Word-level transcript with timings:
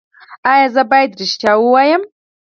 ایا 0.51 0.67
زه 0.75 0.81
باید 0.91 1.11
ریښتیا 1.19 1.53
ووایم؟ 1.59 2.03